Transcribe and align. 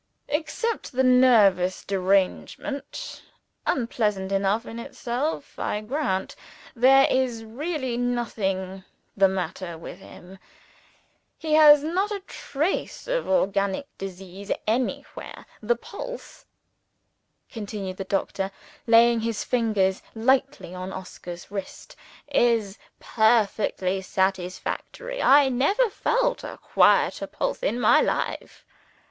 Except 0.29 0.93
the 0.93 1.03
nervous 1.03 1.85
derangement 1.85 3.21
(unpleasant 3.67 4.31
enough 4.31 4.65
in 4.65 4.79
itself, 4.79 5.59
I 5.59 5.81
grant), 5.81 6.35
there 6.75 7.05
is 7.07 7.43
really 7.45 7.97
nothing 7.97 8.83
the 9.15 9.27
matter 9.27 9.77
with 9.77 9.99
him. 9.99 10.39
He 11.37 11.53
has 11.53 11.83
not 11.83 12.09
a 12.09 12.19
trace 12.25 13.07
of 13.07 13.27
organic 13.27 13.95
disease 13.99 14.51
anywhere. 14.65 15.45
The 15.61 15.75
pulse," 15.75 16.45
continued 17.51 17.97
the 17.97 18.03
doctor, 18.03 18.49
laying 18.87 19.19
his 19.19 19.43
fingers 19.43 20.01
lightly 20.15 20.73
on 20.73 20.91
Oscar's 20.91 21.51
wrist, 21.51 21.95
"is 22.27 22.79
perfectly 22.99 24.01
satisfactory. 24.01 25.21
I 25.21 25.49
never 25.49 25.91
felt 25.91 26.43
a 26.43 26.57
quieter 26.59 27.27
pulse 27.27 27.61
in 27.61 27.79
my 27.79 28.01
life." 28.01 28.65